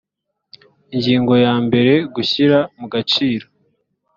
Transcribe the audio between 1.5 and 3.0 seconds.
mbere gushyira mu